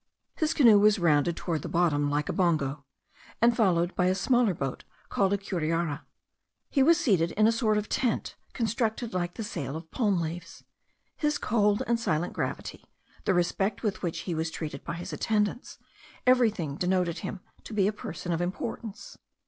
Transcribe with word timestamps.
His 0.35 0.55
canoe 0.55 0.79
was 0.79 0.97
rounded 0.97 1.37
toward 1.37 1.61
the 1.61 1.69
bottom 1.69 2.09
like 2.09 2.27
a 2.27 2.33
bongo, 2.33 2.85
and 3.39 3.55
followed 3.55 3.95
by 3.95 4.07
a 4.07 4.15
smaller 4.15 4.55
boat 4.55 4.83
called 5.09 5.31
a 5.31 5.37
curiara. 5.37 6.07
He 6.71 6.81
was 6.81 6.97
seated 6.99 7.35
beneath 7.35 7.53
a 7.53 7.57
sort 7.57 7.77
of 7.77 7.87
tent, 7.87 8.35
constructed, 8.53 9.13
like 9.13 9.35
the 9.35 9.43
sail, 9.43 9.75
of 9.75 9.91
palm 9.91 10.19
leaves. 10.19 10.63
His 11.17 11.37
cold 11.37 11.83
and 11.85 11.99
silent 11.99 12.33
gravity, 12.33 12.83
the 13.25 13.35
respect 13.35 13.83
with 13.83 14.01
which 14.01 14.21
he 14.21 14.33
was 14.33 14.49
treated 14.49 14.83
by 14.83 14.95
his 14.95 15.13
attendants, 15.13 15.77
everything 16.25 16.77
denoted 16.77 17.19
him 17.19 17.41
to 17.65 17.71
be 17.71 17.87
a 17.87 17.93
person 17.93 18.31
of 18.31 18.41
importance. 18.41 19.19